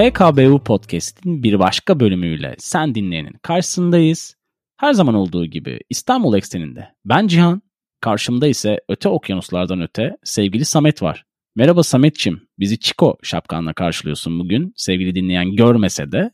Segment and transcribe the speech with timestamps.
[0.00, 4.36] HKBU Podcast'in bir başka bölümüyle sen dinleyenin karşısındayız.
[4.76, 6.88] Her zaman olduğu gibi İstanbul ekseninde.
[7.04, 7.62] Ben Cihan,
[8.00, 11.24] karşımda ise öte okyanuslardan öte sevgili Samet var.
[11.56, 14.72] Merhaba Sametçim, bizi Chico şapkanla karşılıyorsun bugün.
[14.76, 16.30] Sevgili dinleyen görmese de.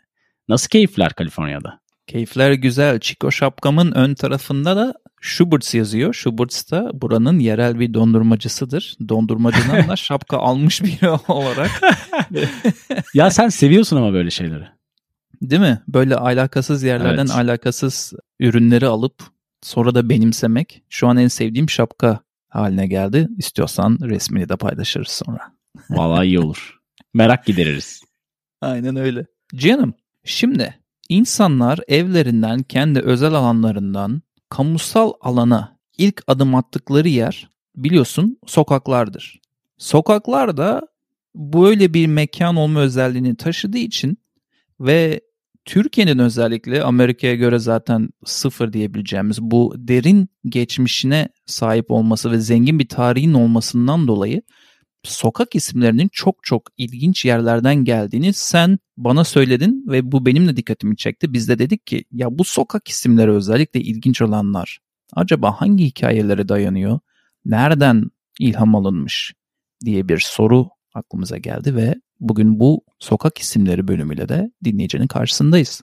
[0.49, 1.81] Nasıl keyifler Kaliforniya'da?
[2.07, 3.01] Keyifler güzel.
[3.01, 6.15] Chico şapkamın ön tarafında da Schubert's yazıyor.
[6.15, 8.97] Schubert's da buranın yerel bir dondurmacısıdır.
[9.09, 11.71] Dondurmacının da şapka almış biri olarak.
[13.15, 14.69] ya sen seviyorsun ama böyle şeyleri.
[15.43, 15.83] Değil mi?
[15.89, 17.37] Böyle alakasız yerlerden evet.
[17.37, 19.23] alakasız ürünleri alıp
[19.63, 23.29] sonra da benimsemek şu an en sevdiğim şapka haline geldi.
[23.39, 25.53] İstiyorsan resmini de paylaşırız sonra.
[25.91, 26.79] Vallahi iyi olur.
[27.15, 28.03] Merak gideririz.
[28.61, 29.27] Aynen öyle.
[29.55, 30.75] Canım şimdi
[31.09, 39.41] insanlar evlerinden kendi özel alanlarından kamusal alana ilk adım attıkları yer biliyorsun sokaklardır.
[39.79, 40.83] Sokaklar da
[41.35, 44.19] böyle bir mekan olma özelliğini taşıdığı için
[44.81, 45.21] ve
[45.65, 52.89] Türkiye'nin özellikle Amerika'ya göre zaten sıfır diyebileceğimiz bu derin geçmişine sahip olması ve zengin bir
[52.89, 54.43] tarihin olmasından dolayı
[55.07, 60.97] sokak isimlerinin çok çok ilginç yerlerden geldiğini sen bana söyledin ve bu benim de dikkatimi
[60.97, 61.33] çekti.
[61.33, 64.79] Biz de dedik ki ya bu sokak isimleri özellikle ilginç olanlar
[65.13, 66.99] acaba hangi hikayelere dayanıyor?
[67.45, 69.35] Nereden ilham alınmış
[69.85, 75.83] diye bir soru aklımıza geldi ve bugün bu sokak isimleri bölümüyle de dinleyicinin karşısındayız.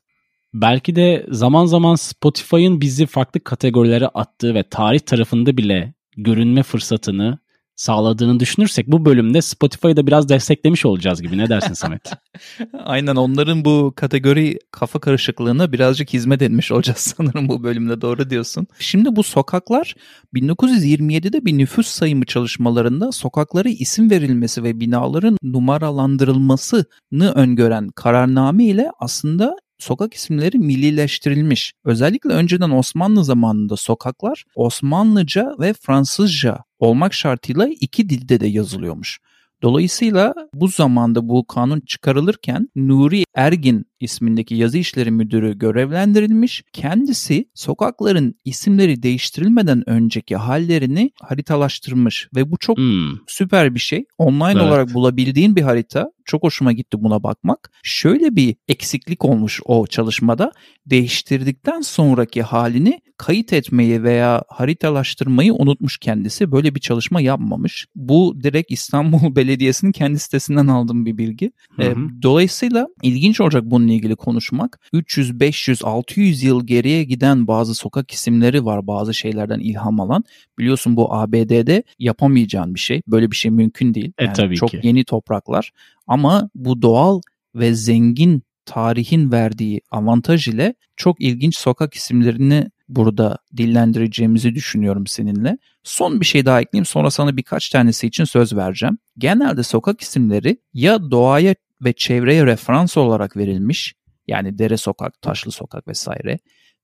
[0.53, 7.39] Belki de zaman zaman Spotify'ın bizi farklı kategorilere attığı ve tarih tarafında bile görünme fırsatını
[7.75, 11.37] sağladığını düşünürsek bu bölümde Spotify'ı da biraz desteklemiş olacağız gibi.
[11.37, 12.11] Ne dersin Samet?
[12.83, 18.67] Aynen onların bu kategori kafa karışıklığına birazcık hizmet etmiş olacağız sanırım bu bölümde doğru diyorsun.
[18.79, 19.95] Şimdi bu sokaklar
[20.35, 29.55] 1927'de bir nüfus sayımı çalışmalarında sokaklara isim verilmesi ve binaların numaralandırılmasını öngören kararname ile aslında
[29.83, 31.73] sokak isimleri millileştirilmiş.
[31.85, 39.19] Özellikle önceden Osmanlı zamanında sokaklar Osmanlıca ve Fransızca olmak şartıyla iki dilde de yazılıyormuş.
[39.61, 46.63] Dolayısıyla bu zamanda bu kanun çıkarılırken Nuri Ergin ismindeki yazı işleri müdürü görevlendirilmiş.
[46.73, 53.11] Kendisi sokakların isimleri değiştirilmeden önceki hallerini haritalaştırmış ve bu çok hmm.
[53.27, 54.05] süper bir şey.
[54.17, 54.61] Online evet.
[54.61, 56.11] olarak bulabildiğin bir harita.
[56.25, 57.71] Çok hoşuma gitti buna bakmak.
[57.83, 60.51] Şöyle bir eksiklik olmuş o çalışmada.
[60.85, 66.51] Değiştirdikten sonraki halini kayıt etmeyi veya haritalaştırmayı unutmuş kendisi.
[66.51, 67.85] Böyle bir çalışma yapmamış.
[67.95, 71.51] Bu direkt İstanbul Belediyesi'nin kendi sitesinden aldığım bir bilgi.
[71.75, 71.95] Hı hı.
[72.21, 74.79] Dolayısıyla ilginç olacak bunun ilgili konuşmak.
[74.93, 80.23] 300, 500, 600 yıl geriye giden bazı sokak isimleri var bazı şeylerden ilham alan.
[80.59, 83.01] Biliyorsun bu ABD'de yapamayacağın bir şey.
[83.07, 84.13] Böyle bir şey mümkün değil.
[84.19, 84.79] Yani e, tabii çok ki.
[84.83, 85.71] yeni topraklar.
[86.07, 87.21] Ama bu doğal
[87.55, 95.57] ve zengin tarihin verdiği avantaj ile çok ilginç sokak isimlerini burada dillendireceğimizi düşünüyorum seninle.
[95.83, 98.97] Son bir şey daha ekleyeyim sonra sana birkaç tanesi için söz vereceğim.
[99.17, 103.93] Genelde sokak isimleri ya doğaya ve çevreye referans olarak verilmiş
[104.27, 106.39] yani dere sokak, taşlı sokak vesaire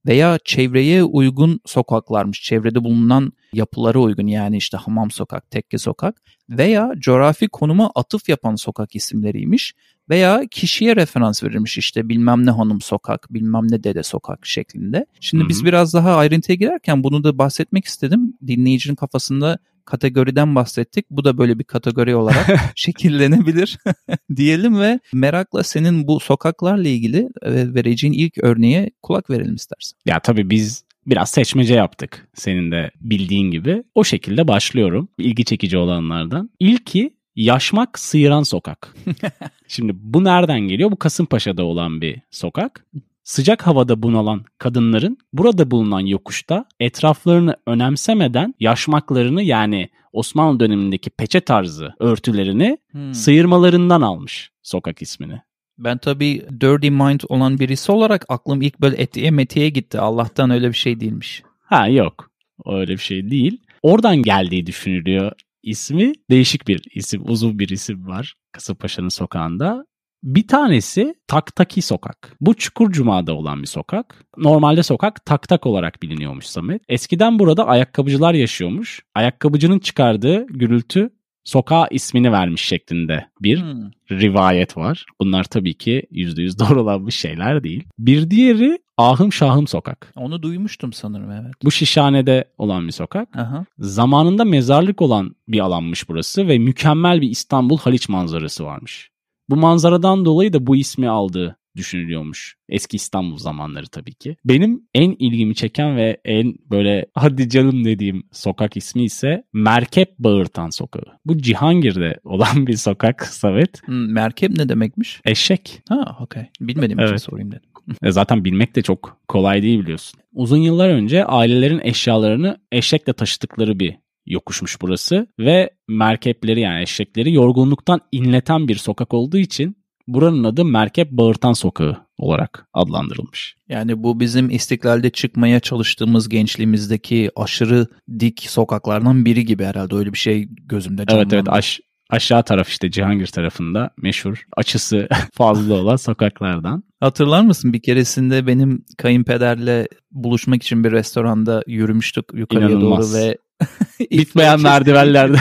[0.05, 2.41] veya çevreye uygun sokaklarmış.
[2.41, 8.55] Çevrede bulunan yapılara uygun yani işte hamam sokak, tekke sokak veya coğrafi konuma atıf yapan
[8.55, 9.73] sokak isimleriymiş
[10.09, 15.05] veya kişiye referans verilmiş işte bilmem ne hanım sokak, bilmem ne dede sokak şeklinde.
[15.19, 15.49] Şimdi Hı-hı.
[15.49, 18.37] biz biraz daha ayrıntıya girerken bunu da bahsetmek istedim.
[18.47, 19.57] Dinleyicinin kafasında
[19.89, 21.05] kategoriden bahsettik.
[21.09, 23.77] Bu da böyle bir kategori olarak şekillenebilir
[24.35, 29.99] diyelim ve merakla senin bu sokaklarla ilgili e, vereceğin ilk örneğe kulak verelim istersen.
[30.05, 33.83] Ya tabii biz biraz seçmece yaptık senin de bildiğin gibi.
[33.95, 35.09] O şekilde başlıyorum.
[35.17, 36.49] İlgi çekici olanlardan.
[36.59, 38.95] İlki Yaşmak Sıyıran Sokak.
[39.67, 40.91] Şimdi bu nereden geliyor?
[40.91, 42.85] Bu Kasımpaşa'da olan bir sokak
[43.29, 51.93] sıcak havada bunalan kadınların burada bulunan yokuşta etraflarını önemsemeden yaşmaklarını yani Osmanlı dönemindeki peçe tarzı
[51.99, 53.13] örtülerini hmm.
[53.13, 55.41] sıyırmalarından almış sokak ismini.
[55.77, 59.99] Ben tabii dirty mind olan birisi olarak aklım ilk böyle etiye metiye gitti.
[59.99, 61.43] Allah'tan öyle bir şey değilmiş.
[61.59, 62.31] Ha yok.
[62.65, 63.61] Öyle bir şey değil.
[63.81, 65.31] Oradan geldiği düşünülüyor
[65.63, 66.13] ismi.
[66.29, 69.85] Değişik bir isim, uzun bir isim var Kasımpaşa'nın sokağında.
[70.23, 72.35] Bir tanesi Taktaki Sokak.
[72.41, 74.25] Bu Çukur Cuma'da olan bir sokak.
[74.37, 76.81] Normalde sokak Taktak olarak biliniyormuş Samet.
[76.89, 79.01] Eskiden burada ayakkabıcılar yaşıyormuş.
[79.15, 81.09] Ayakkabıcının çıkardığı gürültü
[81.43, 83.91] sokağa ismini vermiş şeklinde bir hmm.
[84.11, 85.05] rivayet var.
[85.21, 87.83] Bunlar tabii ki %100 doğrulanmış şeyler değil.
[87.99, 90.13] Bir diğeri Ahım Şahım Sokak.
[90.15, 91.53] Onu duymuştum sanırım evet.
[91.63, 93.35] Bu Şişhane'de olan bir sokak.
[93.35, 93.65] Aha.
[93.79, 99.08] Zamanında mezarlık olan bir alanmış burası ve mükemmel bir İstanbul Haliç manzarası varmış.
[99.49, 102.55] Bu manzaradan dolayı da bu ismi aldığı düşünülüyormuş.
[102.69, 104.35] Eski İstanbul zamanları tabii ki.
[104.45, 110.69] Benim en ilgimi çeken ve en böyle hadi canım dediğim sokak ismi ise Merkep Bağırtan
[110.69, 111.05] Sokağı.
[111.25, 113.87] Bu Cihangir'de olan bir sokak Samet.
[113.87, 115.21] Hmm, merkep ne demekmiş?
[115.25, 115.81] Eşek.
[115.89, 116.43] Ha okey.
[116.61, 117.21] Bilmediğim için Evet.
[117.21, 117.63] sorayım dedim.
[118.03, 120.19] E zaten bilmek de çok kolay değil biliyorsun.
[120.33, 123.95] Uzun yıllar önce ailelerin eşyalarını eşekle taşıdıkları bir
[124.29, 129.75] yokuşmuş burası ve merkepleri yani eşekleri yorgunluktan inleten bir sokak olduğu için
[130.07, 133.55] buranın adı Merkep Bağırtan Sokağı olarak adlandırılmış.
[133.69, 137.87] Yani bu bizim istiklalde çıkmaya çalıştığımız gençliğimizdeki aşırı
[138.19, 141.35] dik sokaklardan biri gibi herhalde öyle bir şey gözümde Evet canlandı.
[141.35, 141.79] evet aş-
[142.09, 146.83] aşağı taraf işte Cihangir tarafında meşhur açısı fazla olan sokaklardan.
[146.99, 153.13] Hatırlar mısın bir keresinde benim kayınpederle buluşmak için bir restoranda yürümüştük yukarıya İnanılmaz.
[153.13, 153.37] doğru ve
[154.11, 155.37] Bitmeyen merdivenlerde.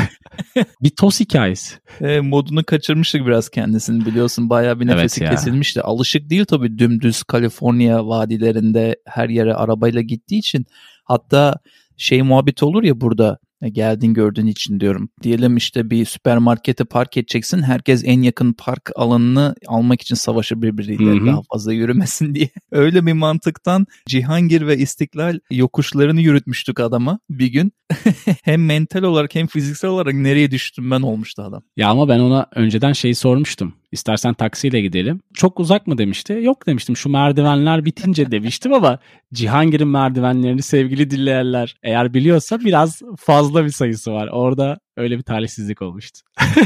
[0.82, 1.74] bir toz hikayesi.
[2.00, 4.50] E, modunu kaçırmıştık biraz kendisini biliyorsun.
[4.50, 5.36] Bayağı bir nefesi Evet ya.
[5.36, 5.82] kesilmişti.
[5.82, 10.66] Alışık değil tabii dümdüz Kaliforniya vadilerinde her yere arabayla gittiği için.
[11.04, 11.54] Hatta
[11.96, 15.08] şey muhabbet olur ya burada e, geldin gördüğün için diyorum.
[15.22, 17.62] Diyelim işte bir süpermarkete park edeceksin.
[17.62, 21.26] Herkes en yakın park alanını almak için savaşır birbiriyle Hı hı.
[21.26, 22.50] daha fazla yürümesin diye.
[22.72, 27.72] Öyle bir mantıktan Cihangir ve İstiklal yokuşlarını yürütmüştük adama bir gün.
[28.42, 31.62] hem mental olarak hem fiziksel olarak nereye düştüm ben olmuştu adam.
[31.76, 33.74] Ya ama ben ona önceden şeyi sormuştum.
[33.92, 35.20] İstersen taksiyle gidelim.
[35.34, 36.38] Çok uzak mı demişti.
[36.42, 38.98] Yok demiştim şu merdivenler bitince demiştim ama
[39.32, 44.28] Cihangir'in merdivenlerini sevgili dinleyenler eğer biliyorsa biraz fazla bir sayısı var.
[44.32, 46.20] Orada öyle bir talihsizlik olmuştu.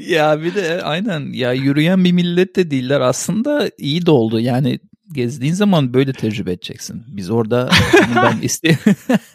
[0.00, 4.78] Ya bir de aynen ya yürüyen bir millet de değiller aslında iyi de oldu yani
[5.14, 7.04] gezdiğin zaman böyle tecrübe edeceksin.
[7.08, 7.70] Biz orada
[8.16, 8.78] ben iste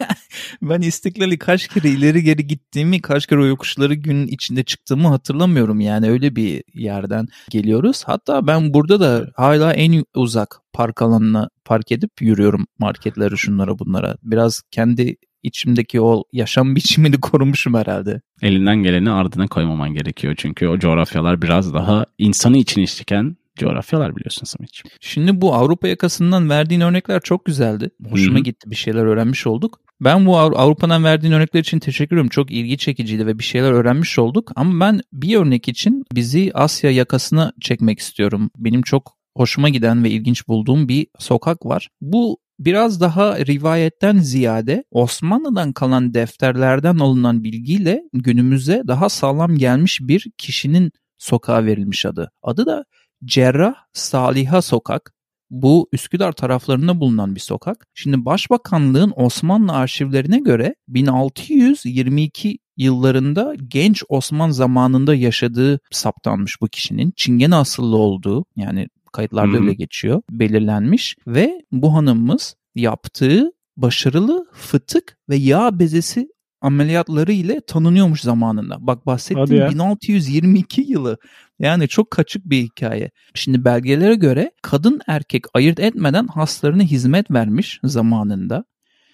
[0.62, 5.80] ben istiklali kaç kere ileri geri gittiğimi kaç kere o yokuşları gün içinde çıktığımı hatırlamıyorum
[5.80, 8.04] yani öyle bir yerden geliyoruz.
[8.06, 14.18] Hatta ben burada da hala en uzak park alanına park edip yürüyorum marketlere şunlara bunlara.
[14.24, 18.22] Biraz kendi içimdeki o yaşam biçimini korumuşum herhalde.
[18.42, 20.34] Elinden geleni ardına koymaman gerekiyor.
[20.38, 24.96] Çünkü o coğrafyalar biraz daha insanı içine işleyen coğrafyalar biliyorsun Samet'ciğim.
[25.02, 27.90] Şimdi bu Avrupa yakasından verdiğin örnekler çok güzeldi.
[28.10, 28.44] Hoşuma Hı hı.
[28.44, 29.80] gitti bir şeyler öğrenmiş olduk.
[30.02, 32.30] Ben bu Avru- Avrupa'dan verdiğin örnekler için teşekkür ederim.
[32.30, 34.52] Çok ilgi çekiciydi ve bir şeyler öğrenmiş olduk.
[34.56, 38.50] Ama ben bir örnek için bizi Asya yakasına çekmek istiyorum.
[38.58, 41.90] Benim çok hoşuma giden ve ilginç bulduğum bir sokak var.
[42.02, 50.28] Bu biraz daha rivayetten ziyade Osmanlı'dan kalan defterlerden alınan bilgiyle günümüze daha sağlam gelmiş bir
[50.38, 52.32] kişinin sokağa verilmiş adı.
[52.44, 52.86] Adı da
[53.26, 55.14] Cerrah Saliha Sokak.
[55.50, 57.88] Bu Üsküdar taraflarında bulunan bir sokak.
[57.94, 67.14] Şimdi Başbakanlığın Osmanlı arşivlerine göre 1622 yıllarında genç Osman zamanında yaşadığı saptanmış bu kişinin.
[67.16, 69.62] Çingene asıllı olduğu yani kayıtlarda Hı hı.
[69.62, 70.22] öyle geçiyor.
[70.32, 76.28] Belirlenmiş ve bu hanımımız yaptığı başarılı fıtık ve yağ bezesi
[76.68, 78.78] ameliyatları ile tanınıyormuş zamanında.
[78.80, 79.70] Bak bahsettiğim ya.
[79.70, 81.18] 1622 yılı.
[81.60, 83.12] Yani çok kaçık bir hikaye.
[83.34, 88.66] Şimdi belgelere göre kadın erkek ayırt etmeden hastalarına hizmet vermiş zamanında.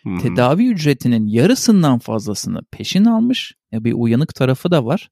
[0.04, 0.18] Hı hı.
[0.18, 3.54] Tedavi ücretinin yarısından fazlasını peşin almış.
[3.72, 5.10] Ya bir uyanık tarafı da var.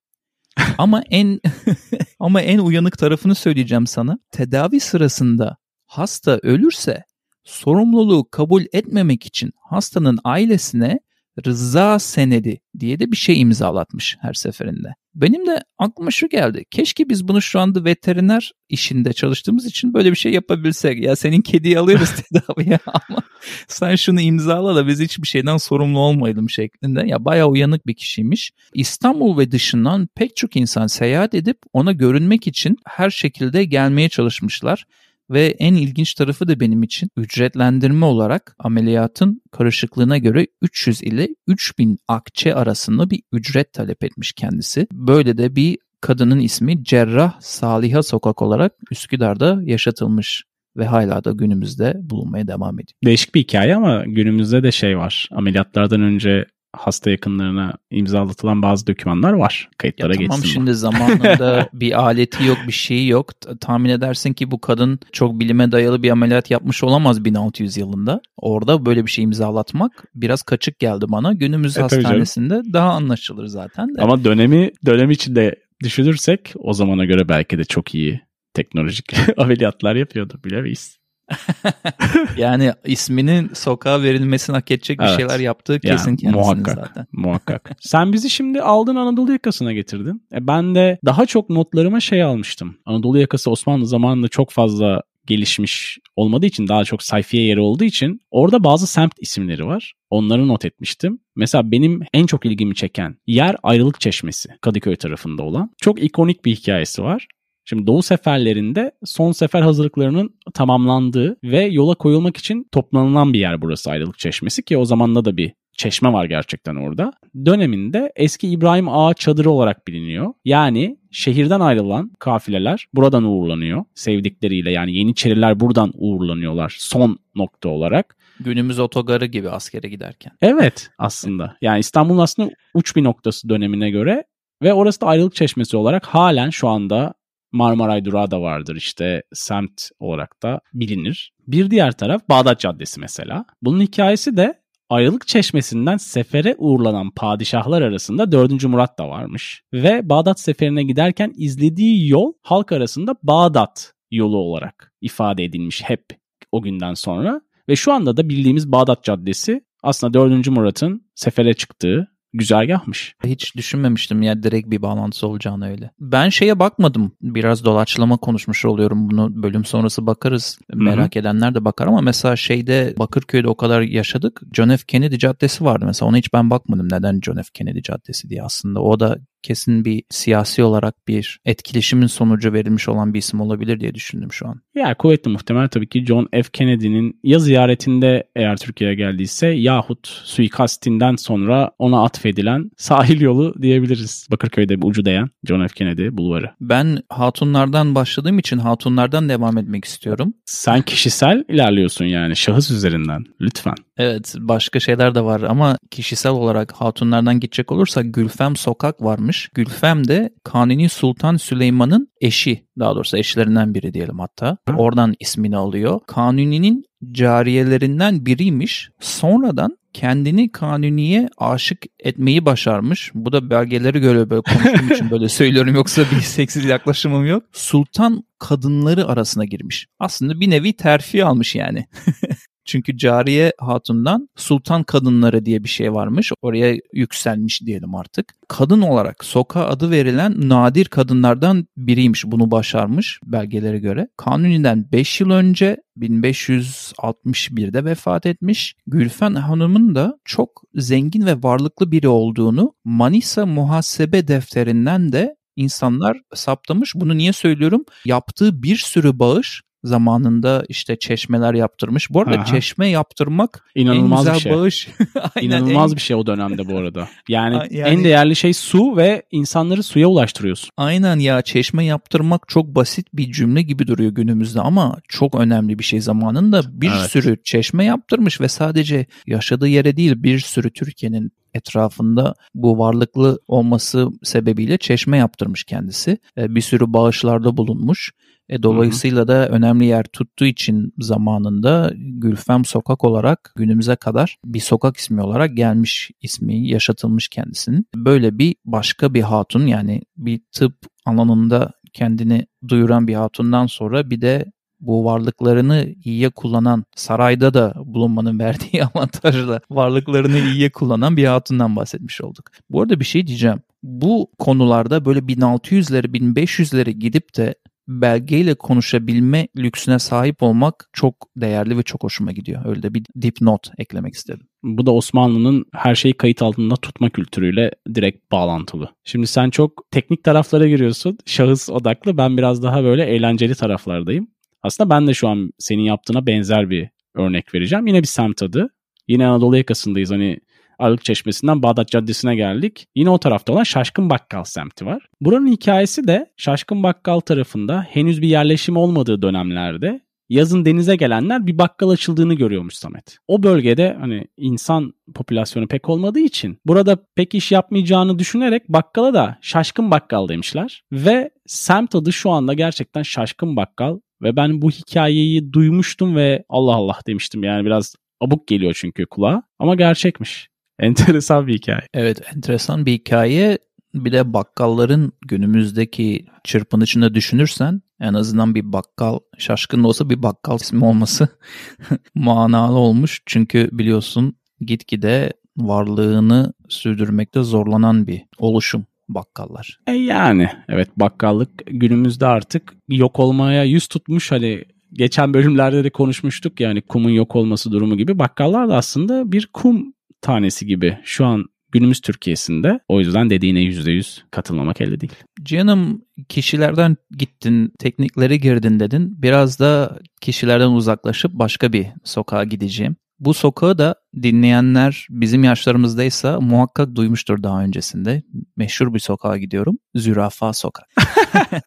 [0.77, 1.39] ama en
[2.19, 4.19] ama en uyanık tarafını söyleyeceğim sana.
[4.31, 7.03] Tedavi sırasında hasta ölürse
[7.43, 10.99] sorumluluğu kabul etmemek için hastanın ailesine
[11.45, 14.87] rıza senedi diye de bir şey imzalatmış her seferinde.
[15.15, 16.65] Benim de aklıma şu geldi.
[16.71, 21.03] Keşke biz bunu şu anda veteriner işinde çalıştığımız için böyle bir şey yapabilsek.
[21.03, 23.21] Ya senin kediyi alıyoruz tedaviye ama
[23.67, 27.03] sen şunu imzala da biz hiçbir şeyden sorumlu olmayalım şeklinde.
[27.07, 28.51] Ya bayağı uyanık bir kişiymiş.
[28.73, 34.85] İstanbul ve dışından pek çok insan seyahat edip ona görünmek için her şekilde gelmeye çalışmışlar.
[35.31, 41.97] Ve en ilginç tarafı da benim için ücretlendirme olarak ameliyatın karışıklığına göre 300 ile 3000
[42.07, 44.87] akçe arasında bir ücret talep etmiş kendisi.
[44.93, 50.43] Böyle de bir kadının ismi Cerrah Saliha Sokak olarak Üsküdar'da yaşatılmış
[50.77, 52.97] ve hala da günümüzde bulunmaya devam ediyor.
[53.05, 55.29] Değişik bir hikaye ama günümüzde de şey var.
[55.31, 59.63] Ameliyatlardan önce hasta yakınlarına imzalatılan bazı dokümanlar var.
[59.63, 60.47] Ya Kayıtlara tamam geçsin bu.
[60.47, 63.29] şimdi zamanında bir aleti yok bir şeyi yok.
[63.61, 68.21] Tahmin edersin ki bu kadın çok bilime dayalı bir ameliyat yapmış olamaz 1600 yılında.
[68.37, 71.33] Orada böyle bir şey imzalatmak biraz kaçık geldi bana.
[71.33, 74.01] Günümüz E, hastanesinde daha anlaşılır zaten de.
[74.01, 78.21] Ama dönemi dönem içinde düşünürsek o zamana göre belki de çok iyi
[78.53, 81.00] teknolojik ameliyatlar yapıyordu bilemeyiz.
[82.37, 85.17] yani isminin sokağa verilmesini hak edecek bir Evet.
[85.17, 86.75] şeyler yaptığı Yani kesin kendisinin muhakkak.
[86.75, 87.07] zaten.
[87.11, 87.71] Muhakkak.
[87.79, 90.27] Sen bizi şimdi aldın Anadolu yakasına getirdin.
[90.33, 92.77] E ben de daha çok notlarıma şey almıştım.
[92.85, 98.19] Anadolu yakası Osmanlı zamanında çok fazla gelişmiş olmadığı için daha çok sayfiye yeri olduğu için
[98.31, 99.93] orada bazı semt isimleri var.
[100.09, 101.19] Onları not etmiştim.
[101.35, 105.69] Mesela benim en çok ilgimi çeken yer Ayrılık Çeşmesi Kadıköy tarafında olan.
[105.81, 107.27] Çok ikonik bir hikayesi var.
[107.65, 113.91] Şimdi Doğu seferlerinde son sefer hazırlıklarının tamamlandığı ve yola koyulmak için toplanılan bir yer burası
[113.91, 117.13] Ayrılık Çeşmesi ki o zamanda da bir çeşme var gerçekten orada.
[117.45, 120.33] Döneminde eski İbrahim Ağa çadırı olarak biliniyor.
[120.45, 123.85] Yani şehirden ayrılan kafileler buradan uğurlanıyor.
[123.95, 128.17] Sevdikleriyle yani Yeniçeriler buradan uğurlanıyorlar son nokta olarak.
[128.39, 130.31] Günümüz otogarı gibi askere giderken.
[130.41, 131.57] Evet aslında.
[131.61, 134.23] Yani İstanbul'un aslında uç bir noktası dönemine göre
[134.63, 137.13] ve orası da ayrılık çeşmesi olarak halen şu anda
[137.51, 141.33] Marmaray Durağı da vardır işte semt olarak da bilinir.
[141.47, 143.45] Bir diğer taraf Bağdat Caddesi mesela.
[143.61, 148.63] Bunun hikayesi de Ayrılık Çeşmesi'nden sefere uğurlanan padişahlar arasında 4.
[148.63, 149.63] Murat da varmış.
[149.73, 156.05] Ve Bağdat seferine giderken izlediği yol halk arasında Bağdat yolu olarak ifade edilmiş hep
[156.51, 157.41] o günden sonra.
[157.69, 160.47] Ve şu anda da bildiğimiz Bağdat Caddesi aslında 4.
[160.47, 163.15] Murat'ın sefere çıktığı güzergahmış.
[163.23, 165.91] Hiç düşünmemiştim ya direkt bir bağlantısı olacağını öyle.
[165.99, 167.11] Ben şeye bakmadım.
[167.21, 169.43] Biraz doğaçlama konuşmuş oluyorum bunu.
[169.43, 170.59] Bölüm sonrası bakarız.
[170.73, 174.41] Merak edenler de bakar ama mesela şeyde Bakırköy'de o kadar yaşadık.
[174.53, 174.83] John F.
[174.87, 176.09] Kennedy Caddesi vardı mesela.
[176.09, 176.87] Ona hiç ben bakmadım.
[176.91, 177.43] Neden John F.
[177.53, 178.81] Kennedy Caddesi diye aslında.
[178.81, 183.95] O da kesin bir siyasi olarak bir etkileşimin sonucu verilmiş olan bir isim olabilir diye
[183.95, 184.61] düşündüm şu an.
[184.75, 186.43] Yani kuvvetli muhtemel tabii ki John F.
[186.53, 194.27] Kennedy'nin ya ziyaretinde eğer Türkiye'ye geldiyse yahut suikastinden sonra ona atfedilen sahil yolu diyebiliriz.
[194.31, 195.73] Bakırköy'de bir ucu değen John F.
[195.73, 196.51] Kennedy bulvarı.
[196.61, 200.33] Ben hatunlardan başladığım için hatunlardan devam etmek istiyorum.
[200.45, 203.75] Sen kişisel ilerliyorsun yani şahıs üzerinden lütfen.
[203.97, 209.30] Evet başka şeyler de var ama kişisel olarak hatunlardan gidecek olursak Gülfem Sokak varmış.
[209.53, 214.57] Gülfem de Kanuni Sultan Süleyman'ın eşi daha doğrusu eşlerinden biri diyelim hatta.
[214.77, 215.99] Oradan ismini alıyor.
[216.07, 218.89] Kanuni'nin cariyelerinden biriymiş.
[218.99, 223.11] Sonradan kendini Kanuni'ye aşık etmeyi başarmış.
[223.13, 227.43] Bu da belgeleri göre böyle konuştuğum için böyle söylüyorum yoksa bir seksiz yaklaşımım yok.
[227.51, 229.87] Sultan kadınları arasına girmiş.
[229.99, 231.85] Aslında bir nevi terfi almış yani.
[232.71, 236.31] Çünkü Cariye Hatun'dan Sultan Kadınları diye bir şey varmış.
[236.41, 238.33] Oraya yükselmiş diyelim artık.
[238.47, 242.25] Kadın olarak sokağa adı verilen nadir kadınlardan biriymiş.
[242.25, 244.07] Bunu başarmış belgelere göre.
[244.17, 248.75] Kanuni'den 5 yıl önce 1561'de vefat etmiş.
[248.87, 256.95] Gülfen Hanım'ın da çok zengin ve varlıklı biri olduğunu Manisa muhasebe defterinden de insanlar saptamış.
[256.95, 257.85] Bunu niye söylüyorum?
[258.05, 262.09] Yaptığı bir sürü bağış zamanında işte çeşmeler yaptırmış.
[262.09, 262.45] Bu arada Aha.
[262.45, 264.59] çeşme yaptırmak İnanılmaz en bir güzel şey.
[264.61, 264.87] bağış.
[265.35, 267.07] Aynen, İnanılmaz en, bir şey o dönemde bu arada.
[267.29, 270.69] Yani, yani- en değerli şey su ve insanları suya ulaştırıyorsun.
[270.77, 275.83] Aynen ya çeşme yaptırmak çok basit bir cümle gibi duruyor günümüzde ama çok önemli bir
[275.83, 277.09] şey zamanında bir Evet.
[277.11, 284.07] sürü çeşme yaptırmış ve sadece yaşadığı yere değil bir sürü Türkiye'nin etrafında bu varlıklı olması
[284.23, 286.17] sebebiyle çeşme yaptırmış kendisi.
[286.37, 288.11] E, Bir sürü bağışlarda bulunmuş.
[288.51, 294.97] E, dolayısıyla da önemli yer tuttuğu için zamanında Gülfem Sokak olarak günümüze kadar bir sokak
[294.97, 297.85] ismi olarak gelmiş ismi yaşatılmış kendisinin.
[297.95, 304.21] Böyle bir başka bir hatun yani bir tıp alanında kendini duyuran bir hatundan sonra bir
[304.21, 311.75] de bu varlıklarını iyiye kullanan sarayda da bulunmanın verdiği avantajla varlıklarını iyiye kullanan bir hatundan
[311.75, 312.49] bahsetmiş olduk.
[312.69, 313.61] Bu arada bir şey diyeceğim.
[313.83, 317.55] Bu konularda böyle 1600'leri 1500'leri gidip de
[317.87, 322.65] belgeyle konuşabilme lüksüne sahip olmak çok değerli ve çok hoşuma gidiyor.
[322.65, 324.47] Öyle de bir dipnot eklemek istedim.
[324.63, 328.89] Bu da Osmanlı'nın her şeyi kayıt altında tutma kültürüyle direkt bağlantılı.
[329.03, 331.17] Şimdi sen çok teknik taraflara giriyorsun.
[331.25, 332.17] Şahıs odaklı.
[332.17, 334.27] Ben biraz daha böyle eğlenceli taraflardayım.
[334.63, 337.87] Aslında ben de şu an senin yaptığına benzer bir örnek vereceğim.
[337.87, 338.69] Yine bir semt adı.
[339.07, 340.11] Yine Anadolu yakasındayız.
[340.11, 340.39] Hani
[340.81, 342.85] Arık Çeşmesi'nden Bağdat Caddesi'ne geldik.
[342.95, 345.07] Yine o tarafta olan Şaşkın Bakkal semti var.
[345.21, 351.57] Buranın hikayesi de Şaşkın Bakkal tarafında henüz bir yerleşim olmadığı dönemlerde yazın denize gelenler bir
[351.57, 353.17] bakkal açıldığını görüyormuş Samet.
[353.27, 359.37] O bölgede hani insan popülasyonu pek olmadığı için burada pek iş yapmayacağını düşünerek bakkala da
[359.41, 360.83] Şaşkın Bakkal demişler.
[360.91, 366.75] Ve semt adı şu anda gerçekten Şaşkın Bakkal ve ben bu hikayeyi duymuştum ve Allah
[366.75, 367.43] Allah demiştim.
[367.43, 370.50] Yani biraz abuk geliyor çünkü kulağa ama gerçekmiş.
[370.81, 371.81] Enteresan bir hikaye.
[371.93, 373.57] Evet enteresan bir hikaye.
[373.93, 380.85] Bir de bakkalların günümüzdeki çırpınışını düşünürsen En azından bir bakkal, şaşkın olsa bir bakkal ismi
[380.85, 381.27] olması
[382.15, 383.21] manalı olmuş.
[383.25, 389.79] Çünkü biliyorsun gitgide varlığını sürdürmekte zorlanan bir oluşum bakkallar.
[389.87, 396.59] E yani evet bakkallık günümüzde artık yok olmaya yüz tutmuş hani geçen bölümlerde de konuşmuştuk
[396.59, 401.45] yani kumun yok olması durumu gibi bakkallar da aslında bir kum tanesi gibi şu an
[401.71, 402.79] günümüz Türkiye'sinde.
[402.87, 405.13] O yüzden dediğine %100 katılmamak elde değil.
[405.43, 409.21] Canım kişilerden gittin, tekniklere girdin dedin.
[409.21, 412.95] Biraz da kişilerden uzaklaşıp başka bir sokağa gideceğim.
[413.19, 418.23] Bu sokağı da dinleyenler bizim yaşlarımızdaysa muhakkak duymuştur daha öncesinde.
[418.57, 419.77] Meşhur bir sokağa gidiyorum.
[419.95, 420.85] Zürafa Sokak.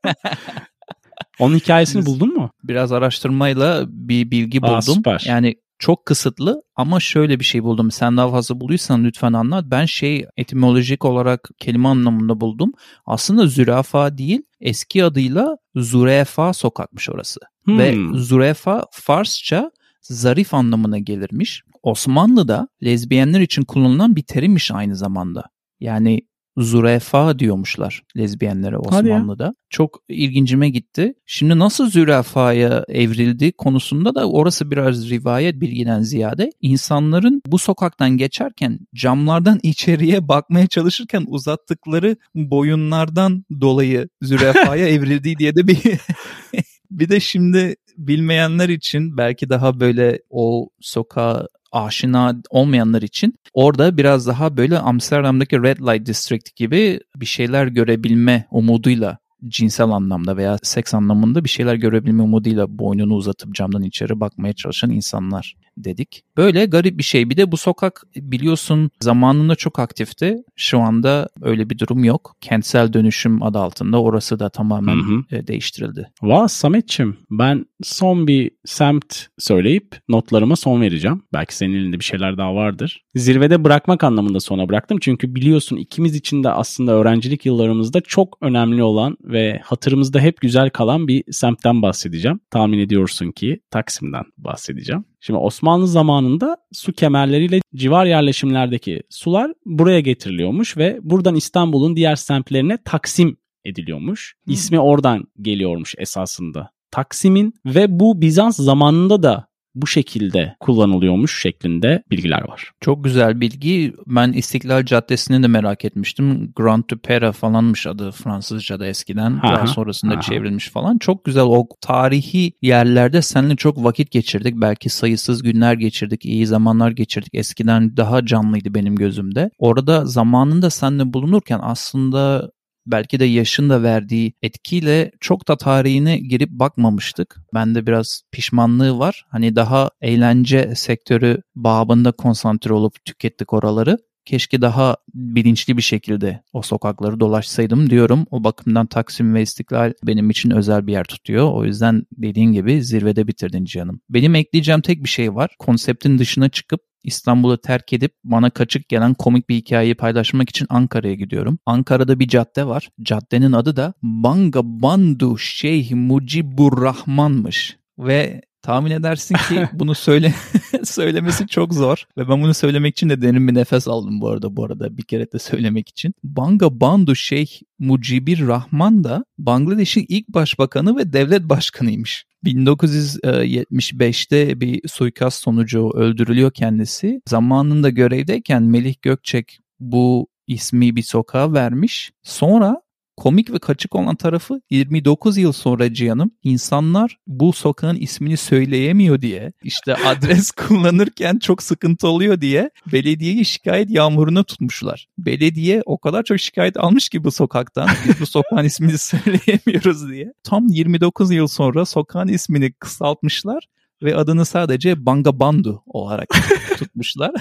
[1.38, 2.50] Onun hikayesini buldun mu?
[2.64, 4.74] Biraz araştırmayla bir bilgi buldum.
[4.74, 5.24] Aa, süper.
[5.26, 7.90] Yani çok kısıtlı ama şöyle bir şey buldum.
[7.90, 9.64] Sen daha fazla bulduysan lütfen anlat.
[9.66, 12.72] Ben şey etimolojik olarak kelime anlamında buldum.
[13.06, 17.40] Aslında zürafa değil eski adıyla Zurefa sokakmış orası.
[17.64, 17.78] Hmm.
[17.78, 21.62] Ve Zurefa Farsça zarif anlamına gelirmiş.
[21.82, 25.44] Osmanlı'da lezbiyenler için kullanılan bir terimmiş aynı zamanda.
[25.80, 26.20] Yani
[26.56, 29.54] zürafa diyormuşlar lezbiyenlere Osmanlı'da.
[29.70, 31.14] Çok ilgincime gitti.
[31.26, 38.78] Şimdi nasıl zürafaya evrildi konusunda da orası biraz rivayet bilgiden ziyade insanların bu sokaktan geçerken
[38.94, 45.78] camlardan içeriye bakmaya çalışırken uzattıkları boyunlardan dolayı zürafaya evrildi diye de bir
[46.90, 54.26] bir de şimdi bilmeyenler için belki daha böyle o sokağa aşina olmayanlar için orada biraz
[54.26, 60.94] daha böyle Amsterdam'daki Red Light District gibi bir şeyler görebilme umuduyla cinsel anlamda veya seks
[60.94, 66.24] anlamında bir şeyler görebilme umuduyla boynunu uzatıp camdan içeri bakmaya çalışan insanlar dedik.
[66.36, 67.30] Böyle garip bir şey.
[67.30, 70.36] Bir de bu sokak biliyorsun zamanında çok aktifti.
[70.56, 72.36] Şu anda öyle bir durum yok.
[72.40, 75.36] Kentsel dönüşüm adı altında orası da tamamen hı hı.
[75.36, 76.10] E, değiştirildi.
[76.22, 81.22] Vay Sametçim ben son bir semt söyleyip notlarıma son vereceğim.
[81.32, 83.04] Belki senin elinde bir şeyler daha vardır.
[83.14, 84.98] Zirvede bırakmak anlamında sona bıraktım.
[85.00, 90.70] Çünkü biliyorsun ikimiz için de aslında öğrencilik yıllarımızda çok önemli olan ve hatırımızda hep güzel
[90.70, 92.40] kalan bir semtten bahsedeceğim.
[92.50, 95.04] Tahmin ediyorsun ki Taksim'den bahsedeceğim.
[95.26, 102.78] Şimdi Osmanlı zamanında su kemerleriyle civar yerleşimlerdeki sular buraya getiriliyormuş ve buradan İstanbul'un diğer semtlerine
[102.84, 104.34] taksim ediliyormuş.
[104.46, 106.70] İsmi oradan geliyormuş esasında.
[106.90, 112.72] Taksim'in ve bu Bizans zamanında da bu şekilde kullanılıyormuş şeklinde bilgiler var.
[112.80, 113.94] Çok güzel bilgi.
[114.06, 116.52] Ben İstiklal Caddesi'ni de merak etmiştim.
[116.56, 119.32] Grand Tupera falanmış adı Fransızca'da eskiden.
[119.42, 120.20] Aha, Daha sonrasında aha.
[120.20, 120.98] çevrilmiş falan.
[120.98, 124.54] Çok güzel o tarihi yerlerde seninle çok vakit geçirdik.
[124.56, 126.24] Belki sayısız günler geçirdik.
[126.24, 127.34] iyi zamanlar geçirdik.
[127.34, 129.50] Eskiden daha canlıydı benim gözümde.
[129.58, 132.50] Orada zamanında seninle bulunurken aslında
[132.86, 137.36] belki de yaşın da verdiği etkiyle çok da tarihine girip bakmamıştık.
[137.54, 139.24] Bende biraz pişmanlığı var.
[139.28, 143.98] Hani daha eğlence sektörü babında konsantre olup tükettik oraları.
[144.24, 148.26] Keşke daha bilinçli bir şekilde o sokakları dolaşsaydım diyorum.
[148.30, 151.52] O bakımdan Taksim ve İstiklal benim için özel bir yer tutuyor.
[151.52, 154.00] O yüzden dediğin gibi zirvede bitirdin canım.
[154.10, 155.50] Benim ekleyeceğim tek bir şey var.
[155.58, 161.14] Konseptin dışına çıkıp İstanbul'u terk edip bana kaçık gelen komik bir hikayeyi paylaşmak için Ankara'ya
[161.14, 161.58] gidiyorum.
[161.66, 162.88] Ankara'da bir cadde var.
[163.02, 167.76] Caddenin adı da Bangabandu Şeyh Mucibur Rahman'mış.
[167.98, 170.34] Ve tahmin edersin ki bunu söyle
[170.84, 174.56] söylemesi çok zor ve ben bunu söylemek için de derin bir nefes aldım bu arada
[174.56, 176.14] bu arada bir kere de söylemek için.
[176.24, 182.26] Banga Bandu Şeyh Mucibir Rahman da Bangladeş'in ilk başbakanı ve devlet başkanıymış.
[182.44, 187.20] 1975'te bir suikast sonucu öldürülüyor kendisi.
[187.28, 192.12] Zamanında görevdeyken Melih Gökçek bu ismi bir sokağa vermiş.
[192.22, 192.83] Sonra
[193.16, 199.52] Komik ve kaçık olan tarafı 29 yıl sonra Cihan'ım insanlar bu sokağın ismini söyleyemiyor diye
[199.62, 205.08] işte adres kullanırken çok sıkıntı oluyor diye belediyeyi şikayet yağmuruna tutmuşlar.
[205.18, 210.32] Belediye o kadar çok şikayet almış ki bu sokaktan biz bu sokağın ismini söyleyemiyoruz diye.
[210.42, 213.68] Tam 29 yıl sonra sokağın ismini kısaltmışlar
[214.02, 216.28] ve adını sadece Bangabandu olarak
[216.78, 217.32] tutmuşlar.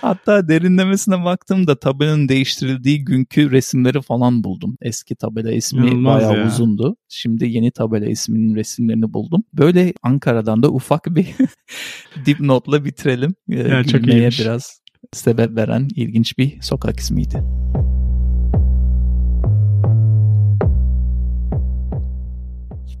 [0.00, 4.76] Hatta derinlemesine baktığımda tabelanın değiştirildiği günkü resimleri falan buldum.
[4.82, 6.46] Eski tabela ismi İnanılmaz bayağı ya.
[6.46, 6.96] uzundu.
[7.08, 9.44] Şimdi yeni tabela isminin resimlerini buldum.
[9.52, 11.26] Böyle Ankara'dan da ufak bir
[12.26, 13.34] dipnotla bitirelim.
[13.50, 14.40] Ee, ya, çok iyiymiş.
[14.40, 14.80] biraz
[15.12, 17.42] sebep veren ilginç bir sokak ismiydi.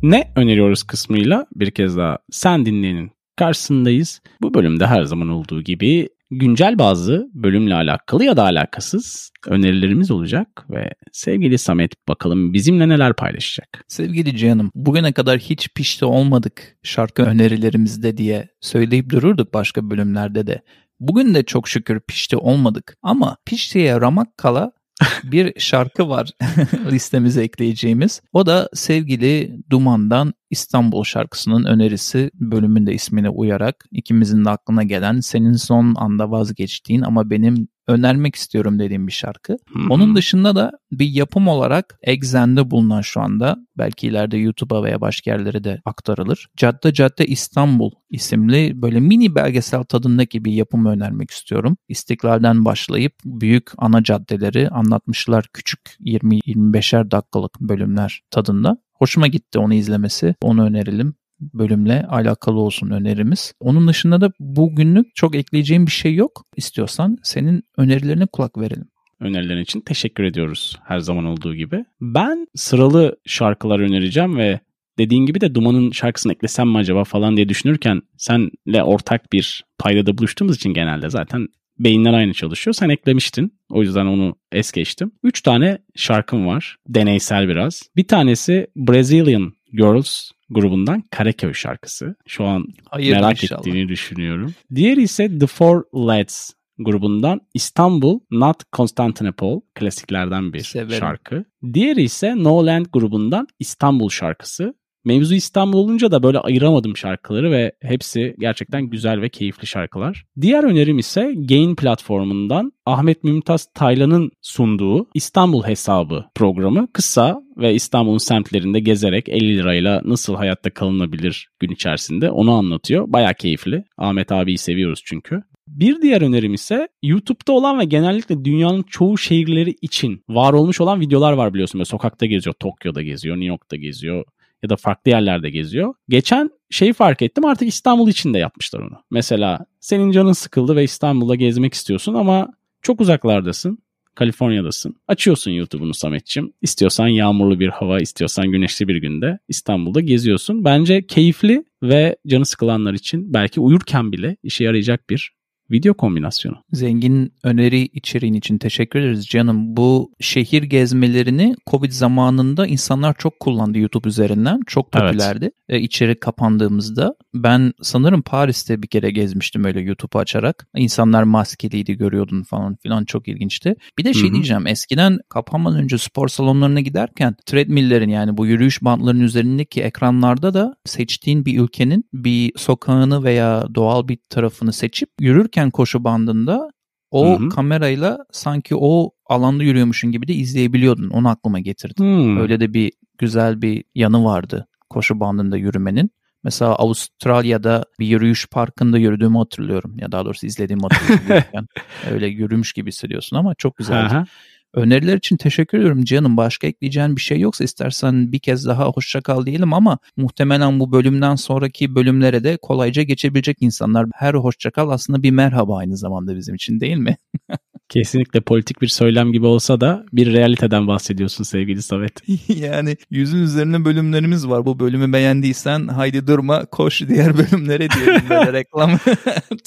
[0.02, 4.20] Ne öneriyoruz kısmıyla bir kez daha sen dinleyenin karşısındayız.
[4.42, 10.64] Bu bölümde her zaman olduğu gibi güncel bazı bölümle alakalı ya da alakasız önerilerimiz olacak
[10.70, 13.84] ve sevgili Samet bakalım bizimle neler paylaşacak.
[13.88, 20.62] Sevgili canım bugüne kadar hiç pişti olmadık şarkı önerilerimizde diye söyleyip dururduk başka bölümlerde de.
[21.00, 24.72] Bugün de çok şükür pişti olmadık ama piştiye ramak kala
[25.24, 26.30] bir şarkı var
[26.90, 28.20] listemize ekleyeceğimiz.
[28.32, 35.52] O da sevgili Duman'dan İstanbul şarkısının önerisi bölümünde ismine uyarak ikimizin de aklına gelen senin
[35.52, 39.56] son anda vazgeçtiğin ama benim önermek istiyorum dediğim bir şarkı.
[39.90, 45.30] Onun dışında da bir yapım olarak Exxen'de bulunan şu anda belki ileride YouTube'a veya başka
[45.30, 46.48] yerlere de aktarılır.
[46.56, 51.76] Cadde Cadde İstanbul isimli böyle mini belgesel tadındaki bir yapım önermek istiyorum.
[51.88, 58.76] İstiklal'den başlayıp büyük ana caddeleri anlatmışlar küçük 20-25'er dakikalık bölümler tadında.
[59.02, 60.34] Hoşuma gitti onu izlemesi.
[60.42, 63.52] Onu önerelim bölümle alakalı olsun önerimiz.
[63.60, 66.44] Onun dışında da bugünlük çok ekleyeceğim bir şey yok.
[66.56, 68.88] İstiyorsan senin önerilerine kulak verelim.
[69.20, 71.84] Önerilerin için teşekkür ediyoruz her zaman olduğu gibi.
[72.00, 74.60] Ben sıralı şarkılar önereceğim ve
[74.98, 80.18] dediğin gibi de Duman'ın şarkısını eklesem mi acaba falan diye düşünürken senle ortak bir paydada
[80.18, 82.74] buluştuğumuz için genelde zaten beyinler aynı çalışıyor.
[82.74, 83.58] Sen eklemiştin.
[83.70, 85.12] O yüzden onu es geçtim.
[85.22, 86.76] Üç tane şarkım var.
[86.88, 87.82] Deneysel biraz.
[87.96, 92.14] Bir tanesi Brazilian Girls grubundan Karaköy şarkısı.
[92.26, 93.60] Şu an Hayır merak inşallah.
[93.60, 94.54] ettiğini düşünüyorum.
[94.74, 100.98] Diğeri ise The Four Lads grubundan İstanbul Not Constantinople klasiklerden bir Severim.
[101.00, 101.44] şarkı.
[101.74, 104.74] Diğeri ise No Land grubundan İstanbul şarkısı.
[105.04, 110.24] Mevzu İstanbul olunca da böyle ayıramadım şarkıları ve hepsi gerçekten güzel ve keyifli şarkılar.
[110.40, 116.88] Diğer önerim ise Gain platformundan Ahmet Mümtaz Taylan'ın sunduğu İstanbul Hesabı programı.
[116.92, 123.04] Kısa ve İstanbul'un semtlerinde gezerek 50 lirayla nasıl hayatta kalınabilir gün içerisinde onu anlatıyor.
[123.08, 123.84] Baya keyifli.
[123.98, 125.42] Ahmet abiyi seviyoruz çünkü.
[125.68, 131.00] Bir diğer önerim ise YouTube'da olan ve genellikle dünyanın çoğu şehirleri için var olmuş olan
[131.00, 131.78] videolar var biliyorsun.
[131.78, 134.24] Böyle sokakta geziyor, Tokyo'da geziyor, New York'ta geziyor
[134.62, 135.94] ya da farklı yerlerde geziyor.
[136.08, 138.98] Geçen şeyi fark ettim artık İstanbul için de yapmışlar onu.
[139.10, 142.48] Mesela senin canın sıkıldı ve İstanbul'da gezmek istiyorsun ama
[142.82, 143.78] çok uzaklardasın.
[144.14, 144.96] Kaliforniya'dasın.
[145.08, 146.52] Açıyorsun YouTube'unu Sametçim.
[146.62, 150.64] İstiyorsan yağmurlu bir hava, istiyorsan güneşli bir günde İstanbul'da geziyorsun.
[150.64, 155.32] Bence keyifli ve canı sıkılanlar için belki uyurken bile işe yarayacak bir
[155.72, 156.56] video kombinasyonu.
[156.72, 159.76] Zengin öneri içeriğin için teşekkür ederiz canım.
[159.76, 164.60] Bu şehir gezmelerini Covid zamanında insanlar çok kullandı YouTube üzerinden.
[164.66, 165.04] Çok Evet.
[165.06, 165.50] popülerdi.
[165.68, 170.66] E, içeri kapandığımızda ben sanırım Paris'te bir kere gezmiştim öyle YouTube'u açarak.
[170.76, 173.74] İnsanlar maskeliydi görüyordun falan filan çok ilginçti.
[173.98, 174.34] Bir de şey Hı hı.
[174.34, 180.74] diyeceğim eskiden kapanmadan önce spor salonlarına giderken treadmill'lerin yani bu yürüyüş bantlarının üzerindeki ekranlarda da
[180.84, 186.70] seçtiğin bir ülkenin bir sokağını veya doğal bir tarafını seçip yürürken koşu bandında
[187.10, 187.48] o Hı hı.
[187.48, 191.10] kamerayla sanki o alanda yürüyormuşsun gibi de izleyebiliyordun.
[191.10, 192.06] Onu aklıma getirdim.
[192.06, 192.40] Hmm.
[192.40, 196.10] Öyle de bir güzel bir yanı vardı koşu bandında yürümenin.
[196.44, 199.98] Mesela Avustralya'da bir yürüyüş parkında yürüdüğümü hatırlıyorum.
[199.98, 201.24] Ya daha doğrusu izlediğimi hatırlıyorum.
[201.28, 201.66] yürürken.
[202.10, 204.14] Öyle yürümüş gibi hissediyorsun ama çok güzeldi.
[204.14, 204.24] Aha.
[204.74, 206.36] Öneriler için teşekkür ediyorum canım.
[206.36, 210.92] Başka ekleyeceğin bir şey yoksa istersen bir kez daha hoşça kal diyelim ama muhtemelen bu
[210.92, 214.06] bölümden sonraki bölümlere de kolayca geçebilecek insanlar.
[214.14, 217.16] Her hoşça kal aslında bir merhaba aynı zamanda bizim için değil mi?
[217.88, 222.12] Kesinlikle politik bir söylem gibi olsa da bir realiteden bahsediyorsun sevgili Samet.
[222.48, 224.66] yani yüzün üzerine bölümlerimiz var.
[224.66, 228.98] Bu bölümü beğendiysen haydi durma koş diğer bölümlere diyelim böyle reklam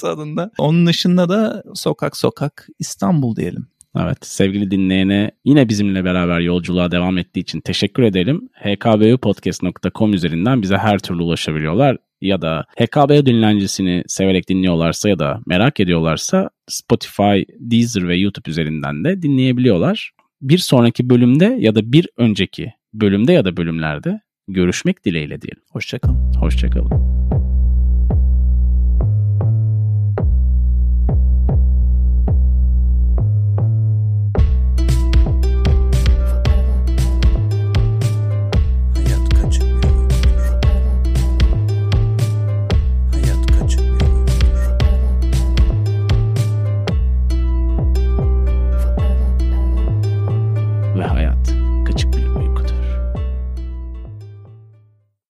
[0.01, 0.51] tadında.
[0.57, 3.67] Onun dışında da sokak sokak İstanbul diyelim.
[3.99, 8.49] Evet sevgili dinleyene yine bizimle beraber yolculuğa devam ettiği için teşekkür edelim.
[8.63, 11.97] hkbupodcast.com üzerinden bize her türlü ulaşabiliyorlar.
[12.21, 19.03] Ya da HKB dinlencisini severek dinliyorlarsa ya da merak ediyorlarsa Spotify, Deezer ve YouTube üzerinden
[19.03, 20.11] de dinleyebiliyorlar.
[20.41, 25.63] Bir sonraki bölümde ya da bir önceki bölümde ya da bölümlerde görüşmek dileğiyle diyelim.
[25.71, 26.13] Hoşça kal.
[26.39, 27.34] Hoşçakalın.